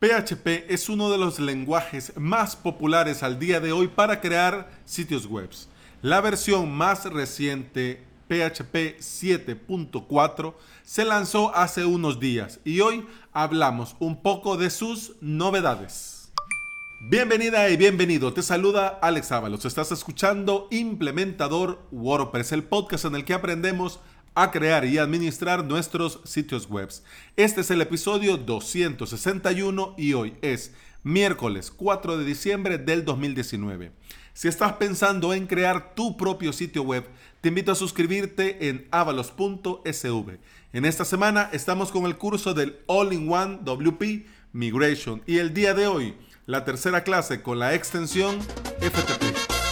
PHP 0.00 0.64
es 0.70 0.88
uno 0.88 1.10
de 1.10 1.18
los 1.18 1.38
lenguajes 1.38 2.14
más 2.16 2.56
populares 2.56 3.22
al 3.22 3.38
día 3.38 3.60
de 3.60 3.72
hoy 3.72 3.86
para 3.86 4.22
crear 4.22 4.70
sitios 4.86 5.26
web. 5.26 5.50
La 6.00 6.22
versión 6.22 6.72
más 6.72 7.04
reciente, 7.04 8.02
PHP 8.26 8.96
7.4, 8.98 10.54
se 10.84 11.04
lanzó 11.04 11.54
hace 11.54 11.84
unos 11.84 12.18
días 12.18 12.60
y 12.64 12.80
hoy 12.80 13.06
hablamos 13.34 13.94
un 13.98 14.22
poco 14.22 14.56
de 14.56 14.70
sus 14.70 15.16
novedades. 15.20 16.32
Bienvenida 17.02 17.68
y 17.68 17.76
bienvenido, 17.76 18.32
te 18.32 18.42
saluda 18.42 18.98
Alex 19.02 19.32
Ábalos, 19.32 19.66
estás 19.66 19.92
escuchando 19.92 20.66
Implementador 20.70 21.78
WordPress, 21.90 22.52
el 22.52 22.64
podcast 22.64 23.04
en 23.04 23.16
el 23.16 23.26
que 23.26 23.34
aprendemos 23.34 24.00
a 24.34 24.50
crear 24.50 24.84
y 24.84 24.98
administrar 24.98 25.64
nuestros 25.64 26.20
sitios 26.24 26.68
web. 26.68 26.90
Este 27.36 27.60
es 27.60 27.70
el 27.70 27.80
episodio 27.80 28.36
261 28.36 29.94
y 29.98 30.12
hoy 30.14 30.34
es 30.42 30.72
miércoles 31.02 31.70
4 31.70 32.18
de 32.18 32.24
diciembre 32.24 32.78
del 32.78 33.04
2019. 33.04 33.92
Si 34.32 34.48
estás 34.48 34.74
pensando 34.74 35.34
en 35.34 35.46
crear 35.46 35.94
tu 35.94 36.16
propio 36.16 36.52
sitio 36.52 36.82
web, 36.82 37.04
te 37.40 37.48
invito 37.48 37.72
a 37.72 37.74
suscribirte 37.74 38.68
en 38.68 38.86
avalos.sv. 38.90 40.38
En 40.72 40.84
esta 40.84 41.04
semana 41.04 41.50
estamos 41.52 41.90
con 41.90 42.06
el 42.06 42.16
curso 42.16 42.54
del 42.54 42.78
All-in-One 42.86 43.60
WP 43.62 44.26
Migration 44.52 45.22
y 45.26 45.38
el 45.38 45.52
día 45.52 45.74
de 45.74 45.86
hoy 45.86 46.14
la 46.46 46.64
tercera 46.64 47.04
clase 47.04 47.42
con 47.42 47.58
la 47.58 47.74
extensión 47.74 48.40
FTP. 48.80 49.69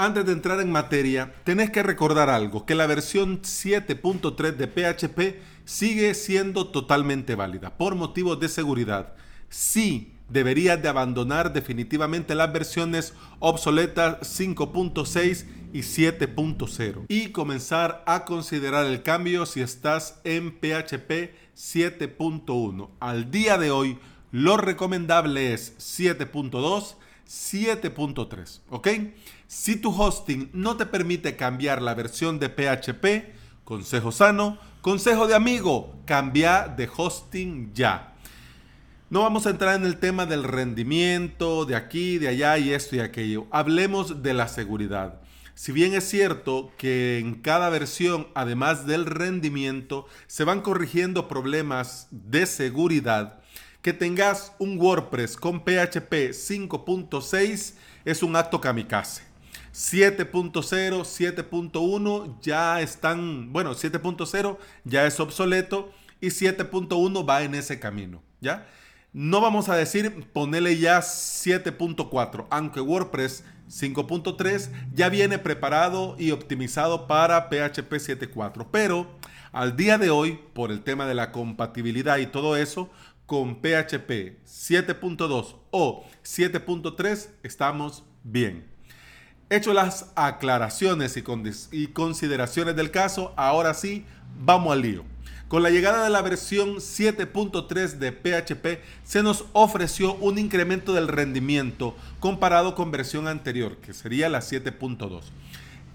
Antes 0.00 0.24
de 0.24 0.32
entrar 0.32 0.58
en 0.62 0.72
materia, 0.72 1.34
tenés 1.44 1.68
que 1.70 1.82
recordar 1.82 2.30
algo, 2.30 2.64
que 2.64 2.74
la 2.74 2.86
versión 2.86 3.42
7.3 3.42 4.56
de 4.56 4.66
PHP 4.66 5.42
sigue 5.66 6.14
siendo 6.14 6.68
totalmente 6.68 7.34
válida 7.34 7.76
por 7.76 7.96
motivos 7.96 8.40
de 8.40 8.48
seguridad. 8.48 9.12
Sí, 9.50 10.14
deberías 10.30 10.80
de 10.80 10.88
abandonar 10.88 11.52
definitivamente 11.52 12.34
las 12.34 12.50
versiones 12.50 13.12
obsoletas 13.40 14.20
5.6 14.22 15.44
y 15.74 15.80
7.0 15.80 17.04
y 17.06 17.28
comenzar 17.28 18.02
a 18.06 18.24
considerar 18.24 18.86
el 18.86 19.02
cambio 19.02 19.44
si 19.44 19.60
estás 19.60 20.18
en 20.24 20.52
PHP 20.52 21.34
7.1. 21.54 22.88
Al 23.00 23.30
día 23.30 23.58
de 23.58 23.70
hoy, 23.70 23.98
lo 24.32 24.56
recomendable 24.56 25.52
es 25.52 25.76
7.2 25.76 26.94
7.3, 27.30 28.60
¿ok? 28.70 28.88
Si 29.50 29.74
tu 29.74 29.90
hosting 29.90 30.48
no 30.52 30.76
te 30.76 30.86
permite 30.86 31.34
cambiar 31.34 31.82
la 31.82 31.94
versión 31.94 32.38
de 32.38 32.50
PHP, 32.50 33.34
consejo 33.64 34.12
sano, 34.12 34.58
consejo 34.80 35.26
de 35.26 35.34
amigo, 35.34 36.00
cambia 36.04 36.68
de 36.68 36.88
hosting 36.96 37.74
ya. 37.74 38.14
No 39.10 39.22
vamos 39.22 39.48
a 39.48 39.50
entrar 39.50 39.74
en 39.74 39.84
el 39.86 39.96
tema 39.96 40.24
del 40.24 40.44
rendimiento, 40.44 41.64
de 41.64 41.74
aquí, 41.74 42.18
de 42.18 42.28
allá 42.28 42.58
y 42.58 42.72
esto 42.72 42.94
y 42.94 43.00
aquello. 43.00 43.48
Hablemos 43.50 44.22
de 44.22 44.34
la 44.34 44.46
seguridad. 44.46 45.20
Si 45.56 45.72
bien 45.72 45.94
es 45.94 46.08
cierto 46.08 46.70
que 46.78 47.18
en 47.18 47.34
cada 47.34 47.70
versión, 47.70 48.28
además 48.36 48.86
del 48.86 49.04
rendimiento, 49.04 50.06
se 50.28 50.44
van 50.44 50.60
corrigiendo 50.60 51.26
problemas 51.26 52.06
de 52.12 52.46
seguridad, 52.46 53.40
que 53.82 53.94
tengas 53.94 54.52
un 54.60 54.78
WordPress 54.78 55.36
con 55.36 55.64
PHP 55.64 56.30
5.6 56.30 57.74
es 58.04 58.22
un 58.22 58.36
acto 58.36 58.60
kamikaze. 58.60 59.29
7.0, 59.72 60.52
7.1 60.52 62.40
ya 62.40 62.80
están, 62.80 63.52
bueno, 63.52 63.74
7.0 63.74 64.58
ya 64.84 65.06
es 65.06 65.20
obsoleto 65.20 65.92
y 66.20 66.28
7.1 66.28 67.28
va 67.28 67.42
en 67.42 67.54
ese 67.54 67.78
camino, 67.78 68.22
¿ya? 68.40 68.66
No 69.12 69.40
vamos 69.40 69.68
a 69.68 69.76
decir 69.76 70.24
ponerle 70.32 70.78
ya 70.78 71.00
7.4, 71.00 72.46
aunque 72.50 72.80
WordPress 72.80 73.44
5.3 73.68 74.70
ya 74.92 75.08
viene 75.08 75.38
preparado 75.38 76.14
y 76.18 76.30
optimizado 76.30 77.06
para 77.06 77.48
PHP 77.48 77.92
7.4, 77.92 78.66
pero 78.70 79.08
al 79.52 79.76
día 79.76 79.98
de 79.98 80.10
hoy, 80.10 80.38
por 80.52 80.70
el 80.70 80.82
tema 80.82 81.06
de 81.06 81.14
la 81.14 81.32
compatibilidad 81.32 82.18
y 82.18 82.26
todo 82.26 82.56
eso, 82.56 82.90
con 83.26 83.56
PHP 83.56 84.42
7.2 84.44 85.56
o 85.70 86.04
7.3 86.24 87.28
estamos 87.42 88.04
bien. 88.22 88.79
Hecho 89.52 89.74
las 89.74 90.12
aclaraciones 90.14 91.16
y, 91.72 91.86
consideraciones 91.88 92.76
del 92.76 92.92
caso, 92.92 93.34
ahora 93.36 93.74
sí, 93.74 94.04
vamos 94.44 94.72
al 94.72 94.82
lío. 94.82 95.04
Con 95.48 95.64
la 95.64 95.70
llegada 95.70 96.04
de 96.04 96.10
la 96.10 96.22
versión 96.22 96.76
7.3 96.76 97.98
de 97.98 98.12
PHP 98.12 98.80
se 99.02 99.24
nos 99.24 99.46
ofreció 99.52 100.14
un 100.14 100.38
incremento 100.38 100.92
del 100.92 101.08
rendimiento 101.08 101.96
comparado 102.20 102.76
con 102.76 102.92
versión 102.92 103.26
anterior, 103.26 103.78
que 103.78 103.92
sería 103.92 104.28
la 104.28 104.38
7.2, 104.38 105.22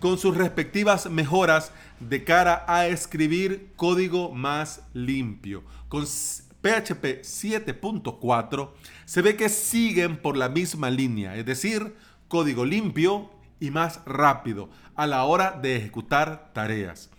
con 0.01 0.17
sus 0.17 0.35
respectivas 0.35 1.09
mejoras 1.09 1.71
de 2.01 2.25
cara 2.25 2.65
a 2.67 2.87
escribir 2.87 3.71
código 3.77 4.33
más 4.33 4.81
limpio, 4.93 5.63
con 5.87 6.03
PHP 6.03 7.21
7.4 7.23 8.69
se 9.05 9.21
ve 9.21 9.37
que 9.37 9.47
siguen 9.47 10.17
por 10.17 10.35
la 10.35 10.49
misma 10.49 10.89
línea, 10.89 11.37
es 11.37 11.45
decir, 11.45 11.95
código 12.27 12.65
limpio 12.65 13.31
y 13.59 13.71
más 13.71 14.01
rápido 14.05 14.69
a 14.95 15.07
la 15.07 15.23
hora 15.23 15.51
de 15.51 15.75
ejecutar 15.75 16.51
tareas. 16.53 17.09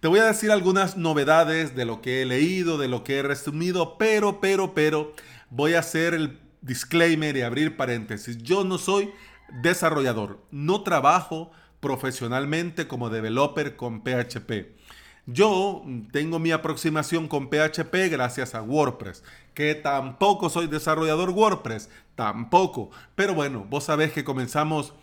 Te 0.00 0.08
voy 0.08 0.20
a 0.20 0.26
decir 0.26 0.52
algunas 0.52 0.96
novedades 0.96 1.74
de 1.74 1.84
lo 1.84 2.00
que 2.00 2.22
he 2.22 2.26
leído, 2.26 2.78
de 2.78 2.88
lo 2.88 3.02
que 3.02 3.18
he 3.18 3.22
resumido, 3.22 3.98
pero, 3.98 4.40
pero, 4.40 4.72
pero, 4.72 5.12
voy 5.50 5.74
a 5.74 5.80
hacer 5.80 6.14
el 6.14 6.38
disclaimer 6.60 7.36
y 7.36 7.42
abrir 7.42 7.76
paréntesis. 7.76 8.38
Yo 8.38 8.62
no 8.62 8.78
soy 8.78 9.10
desarrollador, 9.62 10.40
no 10.50 10.82
trabajo 10.82 11.50
profesionalmente 11.80 12.86
como 12.86 13.10
developer 13.10 13.76
con 13.76 14.02
PHP. 14.02 14.78
Yo 15.26 15.84
tengo 16.10 16.38
mi 16.38 16.52
aproximación 16.52 17.28
con 17.28 17.50
PHP 17.50 18.08
gracias 18.10 18.54
a 18.54 18.62
WordPress, 18.62 19.22
que 19.52 19.74
tampoco 19.74 20.48
soy 20.48 20.68
desarrollador 20.68 21.30
WordPress, 21.30 21.90
tampoco. 22.14 22.90
Pero 23.14 23.34
bueno, 23.34 23.66
vos 23.68 23.84
sabés 23.84 24.12
que 24.12 24.24
comenzamos 24.24 24.94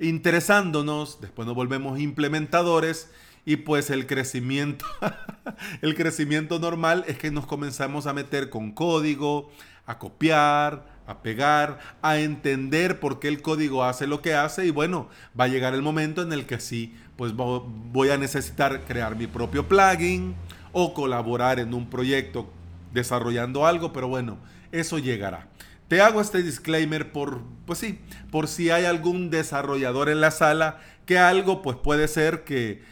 interesándonos, 0.00 1.20
después 1.20 1.46
nos 1.46 1.54
volvemos 1.54 2.00
implementadores 2.00 3.10
y 3.44 3.56
pues 3.56 3.90
el 3.90 4.06
crecimiento, 4.06 4.84
el 5.82 5.94
crecimiento 5.94 6.58
normal 6.58 7.04
es 7.06 7.18
que 7.18 7.30
nos 7.30 7.46
comenzamos 7.46 8.06
a 8.06 8.12
meter 8.12 8.50
con 8.50 8.72
código, 8.72 9.50
a 9.86 9.98
copiar, 9.98 10.86
a 11.06 11.22
pegar, 11.22 11.78
a 12.00 12.18
entender 12.18 12.98
por 12.98 13.20
qué 13.20 13.28
el 13.28 13.42
código 13.42 13.84
hace 13.84 14.06
lo 14.06 14.22
que 14.22 14.34
hace 14.34 14.66
y 14.66 14.70
bueno, 14.70 15.08
va 15.38 15.44
a 15.44 15.48
llegar 15.48 15.74
el 15.74 15.82
momento 15.82 16.22
en 16.22 16.32
el 16.32 16.46
que 16.46 16.58
sí, 16.58 16.94
pues 17.16 17.34
voy 17.34 18.10
a 18.10 18.16
necesitar 18.16 18.84
crear 18.84 19.14
mi 19.14 19.26
propio 19.26 19.68
plugin 19.68 20.34
o 20.72 20.94
colaborar 20.94 21.58
en 21.58 21.74
un 21.74 21.88
proyecto 21.88 22.50
desarrollando 22.92 23.66
algo, 23.66 23.92
pero 23.92 24.08
bueno, 24.08 24.38
eso 24.72 24.98
llegará. 24.98 25.48
Te 25.88 26.00
hago 26.00 26.20
este 26.20 26.42
disclaimer 26.42 27.12
por, 27.12 27.42
pues 27.66 27.78
sí, 27.78 28.00
por 28.30 28.48
si 28.48 28.70
hay 28.70 28.84
algún 28.84 29.30
desarrollador 29.30 30.08
en 30.08 30.20
la 30.20 30.30
sala 30.30 30.80
que 31.06 31.18
algo 31.18 31.62
pues 31.62 31.76
puede 31.76 32.08
ser 32.08 32.44
que, 32.44 32.82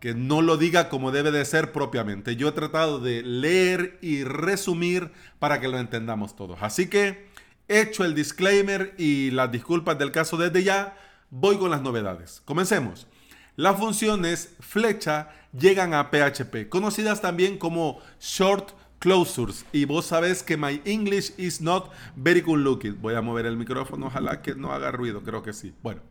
que 0.00 0.14
no 0.14 0.42
lo 0.42 0.56
diga 0.56 0.88
como 0.88 1.12
debe 1.12 1.30
de 1.30 1.44
ser 1.44 1.72
propiamente. 1.72 2.36
Yo 2.36 2.48
he 2.48 2.52
tratado 2.52 2.98
de 2.98 3.22
leer 3.22 3.98
y 4.02 4.24
resumir 4.24 5.12
para 5.38 5.60
que 5.60 5.68
lo 5.68 5.78
entendamos 5.78 6.34
todos. 6.34 6.58
Así 6.60 6.88
que 6.88 7.30
Hecho 7.72 8.04
el 8.04 8.16
disclaimer 8.16 8.96
y 8.98 9.30
las 9.30 9.52
disculpas 9.52 9.96
del 9.96 10.10
caso 10.10 10.36
desde 10.36 10.64
ya, 10.64 10.96
voy 11.30 11.56
con 11.56 11.70
las 11.70 11.82
novedades. 11.82 12.42
Comencemos. 12.44 13.06
Las 13.54 13.78
funciones 13.78 14.54
flecha 14.58 15.28
llegan 15.56 15.94
a 15.94 16.10
PHP, 16.10 16.68
conocidas 16.68 17.20
también 17.20 17.58
como 17.58 18.00
short 18.20 18.72
closures. 19.00 19.64
Y 19.72 19.86
vos 19.86 20.06
sabés 20.06 20.44
que 20.44 20.56
my 20.56 20.80
English 20.84 21.32
is 21.36 21.60
not 21.60 21.90
very 22.14 22.40
good 22.40 22.58
looking. 22.58 23.00
Voy 23.00 23.14
a 23.14 23.20
mover 23.20 23.46
el 23.46 23.56
micrófono, 23.56 24.06
ojalá 24.06 24.40
que 24.42 24.54
no 24.54 24.72
haga 24.72 24.92
ruido, 24.92 25.22
creo 25.22 25.42
que 25.42 25.52
sí. 25.52 25.74
Bueno, 25.82 26.02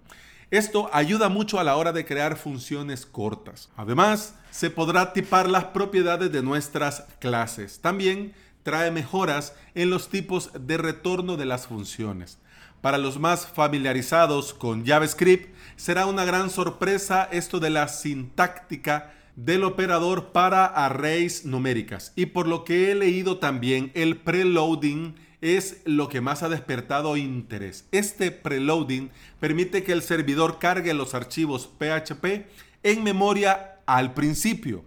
esto 0.51 0.89
ayuda 0.91 1.29
mucho 1.29 1.59
a 1.59 1.63
la 1.63 1.77
hora 1.77 1.93
de 1.93 2.05
crear 2.05 2.35
funciones 2.35 3.05
cortas. 3.05 3.69
Además, 3.77 4.35
se 4.51 4.69
podrá 4.69 5.13
tipar 5.13 5.47
las 5.47 5.65
propiedades 5.65 6.31
de 6.31 6.41
nuestras 6.41 7.05
clases. 7.19 7.79
También 7.79 8.33
trae 8.63 8.91
mejoras 8.91 9.53
en 9.75 9.89
los 9.89 10.09
tipos 10.09 10.49
de 10.59 10.77
retorno 10.77 11.37
de 11.37 11.45
las 11.45 11.67
funciones. 11.67 12.39
Para 12.81 12.97
los 12.97 13.19
más 13.19 13.45
familiarizados 13.45 14.53
con 14.53 14.85
JavaScript, 14.85 15.53
será 15.75 16.05
una 16.05 16.25
gran 16.25 16.49
sorpresa 16.49 17.27
esto 17.31 17.59
de 17.59 17.69
la 17.69 17.87
sintáctica 17.87 19.13
del 19.45 19.63
operador 19.63 20.33
para 20.33 20.65
arrays 20.65 21.45
numéricas. 21.45 22.11
Y 22.15 22.27
por 22.27 22.47
lo 22.47 22.65
que 22.65 22.91
he 22.91 22.95
leído 22.95 23.37
también, 23.37 23.89
el 23.93 24.17
preloading 24.17 25.15
es 25.39 25.81
lo 25.85 26.09
que 26.09 26.19
más 26.19 26.43
ha 26.43 26.49
despertado 26.49 27.15
interés. 27.15 27.87
Este 27.93 28.31
preloading 28.31 29.09
permite 29.39 29.83
que 29.83 29.93
el 29.93 30.01
servidor 30.01 30.59
cargue 30.59 30.93
los 30.93 31.13
archivos 31.13 31.69
PHP 31.79 32.47
en 32.83 33.03
memoria 33.03 33.79
al 33.85 34.13
principio. 34.13 34.83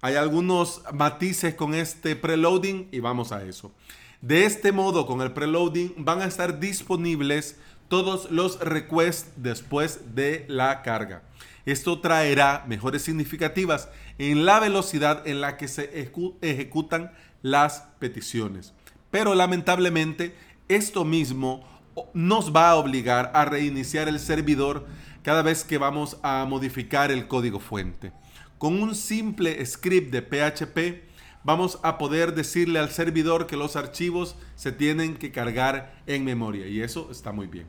Hay 0.00 0.16
algunos 0.16 0.82
matices 0.92 1.54
con 1.54 1.72
este 1.72 2.16
preloading 2.16 2.88
y 2.90 2.98
vamos 2.98 3.30
a 3.30 3.44
eso. 3.44 3.72
De 4.20 4.46
este 4.46 4.72
modo, 4.72 5.06
con 5.06 5.20
el 5.20 5.32
preloading 5.32 5.94
van 5.98 6.22
a 6.22 6.26
estar 6.26 6.58
disponibles 6.58 7.56
todos 7.92 8.30
los 8.30 8.58
requests 8.58 9.32
después 9.36 10.14
de 10.14 10.46
la 10.48 10.80
carga. 10.80 11.24
Esto 11.66 12.00
traerá 12.00 12.64
mejores 12.66 13.02
significativas 13.02 13.90
en 14.16 14.46
la 14.46 14.60
velocidad 14.60 15.26
en 15.28 15.42
la 15.42 15.58
que 15.58 15.68
se 15.68 16.08
ejecutan 16.40 17.12
las 17.42 17.84
peticiones. 17.98 18.72
Pero 19.10 19.34
lamentablemente 19.34 20.34
esto 20.68 21.04
mismo 21.04 21.68
nos 22.14 22.56
va 22.56 22.70
a 22.70 22.76
obligar 22.76 23.30
a 23.34 23.44
reiniciar 23.44 24.08
el 24.08 24.20
servidor 24.20 24.86
cada 25.22 25.42
vez 25.42 25.62
que 25.62 25.76
vamos 25.76 26.16
a 26.22 26.46
modificar 26.48 27.10
el 27.10 27.28
código 27.28 27.60
fuente. 27.60 28.10
Con 28.56 28.82
un 28.82 28.94
simple 28.94 29.66
script 29.66 30.10
de 30.10 30.22
PHP 30.22 31.11
vamos 31.44 31.78
a 31.82 31.98
poder 31.98 32.34
decirle 32.34 32.78
al 32.78 32.90
servidor 32.90 33.46
que 33.46 33.56
los 33.56 33.76
archivos 33.76 34.36
se 34.56 34.72
tienen 34.72 35.16
que 35.16 35.32
cargar 35.32 36.02
en 36.06 36.24
memoria 36.24 36.66
y 36.66 36.80
eso 36.80 37.08
está 37.10 37.32
muy 37.32 37.46
bien. 37.46 37.66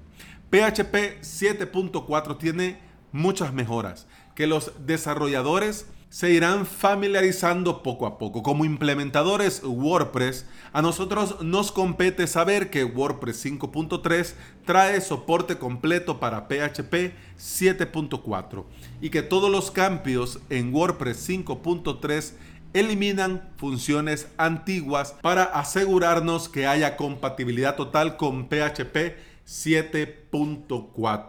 PHP 0.50 1.22
7.4 1.22 2.38
tiene 2.38 2.80
muchas 3.12 3.54
mejoras 3.54 4.08
que 4.36 4.48
los 4.48 4.74
desarrolladores 4.86 5.88
se 6.14 6.30
irán 6.30 6.68
familiarizando 6.68 7.82
poco 7.82 8.06
a 8.06 8.20
poco. 8.20 8.44
Como 8.44 8.66
implementadores 8.66 9.64
WordPress, 9.64 10.46
a 10.72 10.84
nosotros 10.84 11.42
nos 11.42 11.72
compete 11.72 12.28
saber 12.28 12.70
que 12.70 12.84
WordPress 12.84 13.44
5.3 13.44 14.36
trae 14.64 15.02
soporte 15.02 15.58
completo 15.58 16.20
para 16.20 16.48
PHP 16.48 17.16
7.4 17.40 18.64
y 19.02 19.10
que 19.10 19.24
todos 19.24 19.50
los 19.50 19.72
cambios 19.72 20.40
en 20.52 20.72
WordPress 20.72 21.28
5.3 21.28 22.34
eliminan 22.74 23.50
funciones 23.58 24.28
antiguas 24.38 25.16
para 25.22 25.44
asegurarnos 25.44 26.50
que 26.50 26.68
haya 26.68 26.98
compatibilidad 26.98 27.76
total 27.76 28.18
con 28.18 28.48
PHP 28.48 29.16
7.4. 29.48 31.26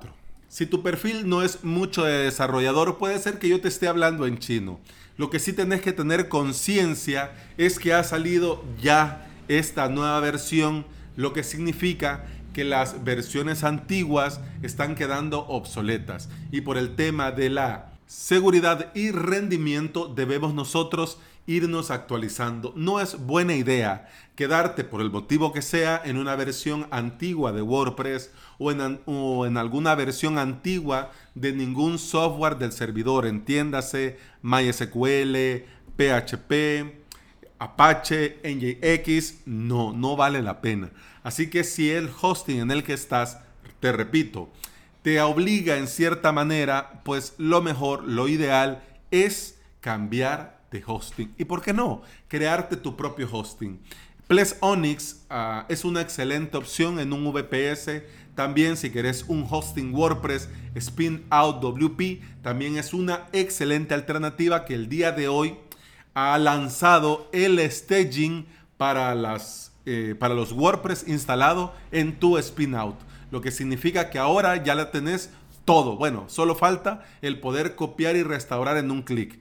Si 0.48 0.66
tu 0.66 0.82
perfil 0.82 1.28
no 1.28 1.42
es 1.42 1.64
mucho 1.64 2.04
de 2.04 2.24
desarrollador, 2.24 2.96
puede 2.98 3.18
ser 3.18 3.38
que 3.38 3.48
yo 3.48 3.60
te 3.60 3.68
esté 3.68 3.88
hablando 3.88 4.26
en 4.26 4.38
chino. 4.38 4.78
Lo 5.16 5.30
que 5.30 5.38
sí 5.38 5.52
tenés 5.52 5.80
que 5.80 5.92
tener 5.92 6.28
conciencia 6.28 7.32
es 7.58 7.78
que 7.78 7.92
ha 7.92 8.04
salido 8.04 8.64
ya 8.80 9.26
esta 9.48 9.88
nueva 9.88 10.18
versión, 10.20 10.86
lo 11.16 11.32
que 11.32 11.42
significa 11.42 12.26
que 12.52 12.64
las 12.64 13.04
versiones 13.04 13.64
antiguas 13.64 14.40
están 14.62 14.94
quedando 14.94 15.46
obsoletas. 15.46 16.28
Y 16.52 16.62
por 16.62 16.78
el 16.78 16.94
tema 16.94 17.32
de 17.32 17.50
la 17.50 17.92
seguridad 18.06 18.92
y 18.94 19.10
rendimiento 19.10 20.06
debemos 20.06 20.54
nosotros 20.54 21.18
irnos 21.46 21.90
actualizando. 21.90 22.72
No 22.76 23.00
es 23.00 23.18
buena 23.18 23.54
idea 23.54 24.08
quedarte 24.34 24.84
por 24.84 25.00
el 25.00 25.10
motivo 25.10 25.52
que 25.52 25.62
sea 25.62 26.00
en 26.04 26.16
una 26.16 26.36
versión 26.36 26.86
antigua 26.90 27.52
de 27.52 27.62
WordPress 27.62 28.30
o 28.58 28.72
en, 28.72 29.00
en, 29.06 29.56
alguna 29.56 29.94
versión 29.94 30.38
antigua 30.38 31.12
de 31.34 31.52
ningún 31.52 31.98
software 31.98 32.56
del 32.56 32.72
servidor, 32.72 33.26
entiéndase 33.26 34.18
MySQL, 34.42 35.64
PHP, 35.96 37.04
Apache, 37.58 38.38
NJX, 38.42 39.46
no, 39.46 39.92
no 39.92 40.16
vale 40.16 40.42
la 40.42 40.60
pena. 40.60 40.90
Así 41.22 41.48
que 41.48 41.64
si 41.64 41.90
el 41.90 42.10
hosting 42.20 42.60
en 42.60 42.70
el 42.70 42.82
que 42.82 42.92
estás, 42.92 43.38
te 43.80 43.92
repito, 43.92 44.50
te 45.02 45.20
obliga 45.20 45.76
en 45.76 45.86
cierta 45.86 46.32
manera, 46.32 47.02
pues 47.04 47.34
lo 47.38 47.62
mejor, 47.62 48.04
lo 48.04 48.26
ideal 48.26 48.82
es 49.10 49.58
cambiar 49.80 50.53
hosting. 50.86 51.32
¿Y 51.38 51.44
por 51.44 51.62
qué 51.62 51.72
no? 51.72 52.02
Crearte 52.28 52.76
tu 52.76 52.96
propio 52.96 53.28
hosting. 53.30 53.78
Ples 54.26 54.56
Onyx 54.60 55.24
ah, 55.28 55.66
es 55.68 55.84
una 55.84 56.00
excelente 56.00 56.56
opción 56.56 56.98
en 56.98 57.12
un 57.12 57.30
VPS. 57.30 58.02
También 58.34 58.76
si 58.76 58.90
querés 58.90 59.24
un 59.28 59.46
hosting 59.48 59.94
WordPress, 59.94 60.48
Spin 60.74 61.24
Out 61.30 61.60
WP 61.60 62.22
también 62.42 62.78
es 62.78 62.94
una 62.94 63.26
excelente 63.32 63.94
alternativa 63.94 64.64
que 64.64 64.74
el 64.74 64.88
día 64.88 65.12
de 65.12 65.28
hoy 65.28 65.56
ha 66.14 66.38
lanzado 66.38 67.28
el 67.32 67.60
staging 67.70 68.46
para, 68.76 69.14
las, 69.14 69.72
eh, 69.86 70.16
para 70.18 70.34
los 70.34 70.52
WordPress 70.52 71.06
instalado 71.06 71.74
en 71.92 72.18
tu 72.18 72.38
Spin 72.38 72.74
Out 72.74 72.96
lo 73.34 73.40
que 73.40 73.50
significa 73.50 74.10
que 74.10 74.18
ahora 74.20 74.62
ya 74.62 74.76
la 74.76 74.92
tenés 74.92 75.30
todo. 75.64 75.96
Bueno, 75.96 76.26
solo 76.28 76.54
falta 76.54 77.04
el 77.20 77.40
poder 77.40 77.74
copiar 77.74 78.14
y 78.14 78.22
restaurar 78.22 78.76
en 78.76 78.92
un 78.92 79.02
clic. 79.02 79.40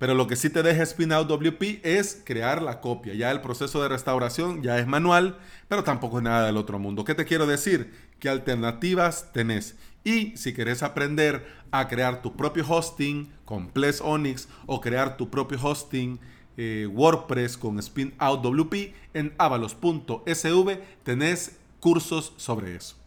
Pero 0.00 0.14
lo 0.14 0.26
que 0.26 0.34
sí 0.34 0.48
te 0.48 0.62
deja 0.62 0.86
Spinout 0.86 1.28
WP 1.28 1.80
es 1.82 2.22
crear 2.24 2.62
la 2.62 2.80
copia. 2.80 3.12
Ya 3.12 3.30
el 3.30 3.42
proceso 3.42 3.82
de 3.82 3.88
restauración 3.90 4.62
ya 4.62 4.78
es 4.78 4.86
manual, 4.86 5.36
pero 5.68 5.84
tampoco 5.84 6.16
es 6.16 6.24
nada 6.24 6.46
del 6.46 6.56
otro 6.56 6.78
mundo. 6.78 7.04
¿Qué 7.04 7.14
te 7.14 7.26
quiero 7.26 7.46
decir? 7.46 7.92
Que 8.18 8.30
alternativas 8.30 9.30
tenés. 9.34 9.76
Y 10.02 10.34
si 10.38 10.54
querés 10.54 10.82
aprender 10.82 11.44
a 11.70 11.86
crear 11.86 12.22
tu 12.22 12.34
propio 12.34 12.64
hosting 12.66 13.30
con 13.44 13.68
Ples 13.68 14.00
Onyx 14.00 14.48
o 14.64 14.80
crear 14.80 15.18
tu 15.18 15.28
propio 15.28 15.58
hosting 15.62 16.18
eh, 16.56 16.88
WordPress 16.90 17.58
con 17.58 17.80
Spinout 17.82 18.42
WP 18.42 18.94
en 19.12 19.34
avalos.sv 19.36 20.80
tenés 21.02 21.58
cursos 21.78 22.32
sobre 22.38 22.74
eso. 22.74 22.99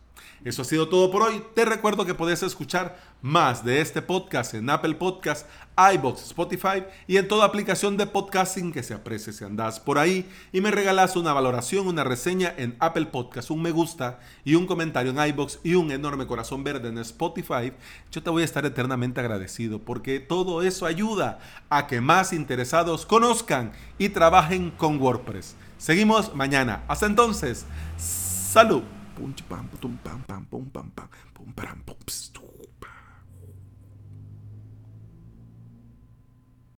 Eso 0.44 0.62
ha 0.62 0.66
sido 0.66 0.90
todo 0.90 1.10
por 1.10 1.22
hoy. 1.22 1.42
Te 1.54 1.64
recuerdo 1.64 2.06
que 2.06 2.14
puedes 2.14 2.44
escuchar 2.44 2.98
más 3.22 3.64
de 3.64 3.80
este 3.80 4.02
podcast 4.02 4.54
en 4.54 4.70
Apple 4.70 4.96
Podcast, 4.96 5.48
iBox, 5.94 6.24
Spotify 6.24 6.84
y 7.08 7.16
en 7.16 7.30
toda 7.30 7.46
aplicación 7.46 7.96
de 7.96 8.06
podcasting 8.06 8.74
que 8.74 8.84
se 8.84 8.94
aprecie 8.94 9.32
si 9.32 9.46
andas 9.46 9.80
por 9.80 9.98
ahí 9.98 10.30
y 10.52 10.60
me 10.60 10.72
regalas 10.72 11.16
una 11.16 11.32
valoración, 11.32 11.88
una 11.88 12.04
reseña 12.04 12.54
en 12.58 12.76
Apple 12.80 13.06
Podcast, 13.06 13.50
un 13.50 13.62
me 13.62 13.72
gusta 13.72 14.20
y 14.44 14.56
un 14.56 14.68
comentario 14.68 15.12
en 15.12 15.30
iBox 15.30 15.60
y 15.64 15.76
un 15.76 15.92
enorme 15.92 16.28
corazón 16.28 16.64
verde 16.64 16.90
en 16.90 16.98
Spotify. 16.98 17.72
Yo 18.12 18.22
te 18.22 18.30
voy 18.30 18.42
a 18.42 18.46
estar 18.46 18.66
eternamente 18.66 19.22
agradecido 19.22 19.80
porque 19.80 20.20
todo 20.20 20.62
eso 20.62 20.86
ayuda 20.86 21.40
a 21.70 21.88
que 21.88 22.02
más 22.02 22.34
interesados 22.34 23.06
conozcan 23.06 23.72
y 23.98 24.10
trabajen 24.10 24.72
con 24.72 25.02
WordPress. 25.02 25.56
Seguimos 25.78 26.36
mañana. 26.36 26.84
Hasta 26.88 27.08
entonces, 27.08 27.66
salud. 27.98 28.84
Pum 29.16 29.34
pam 29.50 29.68
pum 29.82 29.98
pam 30.04 30.20
pam 30.28 30.46
pum 30.52 30.66
pam 30.74 30.90
pam 30.96 31.08
pum 31.34 31.54
pam 31.54 31.80
pum 31.86 32.63